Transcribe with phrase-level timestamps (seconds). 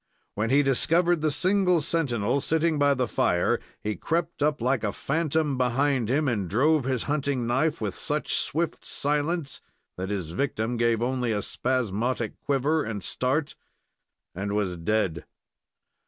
[0.33, 4.91] When he discovered the single sentinel sitting by the fire, he crept up like a
[4.91, 9.61] phantom behind him, and drove his hunting knife with such swift silence
[9.97, 13.55] that his victim gave only a spasmodic quiver and start,
[14.33, 15.23] and was dead.